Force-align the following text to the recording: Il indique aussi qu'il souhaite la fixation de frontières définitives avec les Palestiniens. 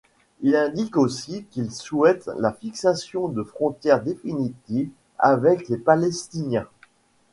Il 0.41 0.55
indique 0.55 0.97
aussi 0.97 1.43
qu'il 1.51 1.69
souhaite 1.71 2.27
la 2.39 2.51
fixation 2.51 3.27
de 3.27 3.43
frontières 3.43 4.01
définitives 4.01 4.89
avec 5.19 5.69
les 5.69 5.77
Palestiniens. 5.77 6.67